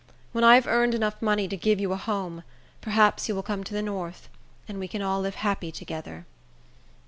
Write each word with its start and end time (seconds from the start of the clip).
When 0.31 0.43
I 0.43 0.55
have 0.55 0.65
earned 0.65 0.93
money 1.21 1.43
enough 1.43 1.49
to 1.51 1.57
give 1.57 1.79
you 1.79 1.91
a 1.93 1.95
home, 1.95 2.41
perhaps 2.81 3.29
you 3.29 3.35
will 3.35 3.43
come 3.43 3.63
to 3.63 3.73
the 3.75 3.83
north, 3.83 4.29
and 4.67 4.79
we 4.79 4.87
can 4.87 5.03
all 5.03 5.21
live 5.21 5.35
happy 5.35 5.71
together." 5.71 6.25